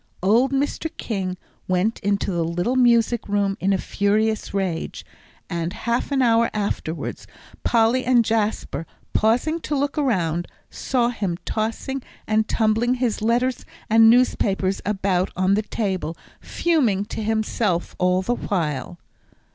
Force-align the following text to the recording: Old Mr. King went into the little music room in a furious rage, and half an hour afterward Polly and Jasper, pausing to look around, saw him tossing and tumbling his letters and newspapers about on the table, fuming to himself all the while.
Old 0.23 0.51
Mr. 0.51 0.89
King 0.97 1.37
went 1.67 1.99
into 1.99 2.31
the 2.31 2.43
little 2.43 2.75
music 2.75 3.27
room 3.27 3.55
in 3.59 3.71
a 3.71 3.77
furious 3.77 4.51
rage, 4.51 5.05
and 5.47 5.73
half 5.73 6.11
an 6.11 6.23
hour 6.23 6.49
afterward 6.55 7.17
Polly 7.63 8.03
and 8.03 8.25
Jasper, 8.25 8.87
pausing 9.13 9.59
to 9.59 9.75
look 9.77 9.99
around, 9.99 10.47
saw 10.71 11.09
him 11.09 11.37
tossing 11.45 12.01
and 12.25 12.47
tumbling 12.47 12.95
his 12.95 13.21
letters 13.21 13.63
and 13.91 14.09
newspapers 14.09 14.81
about 14.87 15.29
on 15.37 15.53
the 15.53 15.61
table, 15.61 16.17
fuming 16.39 17.05
to 17.05 17.21
himself 17.21 17.95
all 17.99 18.23
the 18.23 18.33
while. 18.33 18.97